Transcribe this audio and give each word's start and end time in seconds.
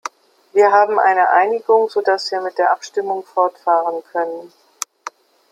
Wir 0.53 0.71
haben 0.71 0.99
eine 0.99 1.29
Einigung, 1.29 1.87
so 1.87 2.01
dass 2.01 2.31
wir 2.31 2.41
mit 2.41 2.57
der 2.57 2.71
Abstimmung 2.71 3.23
fortfahren 3.23 4.03
können. 4.11 4.51